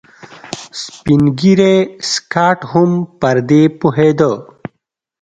سپين 0.81 1.21
ږيری 1.39 1.75
سکاټ 2.11 2.59
هم 2.71 2.91
پر 3.19 3.37
دې 3.49 3.63
پوهېده. 3.79 4.31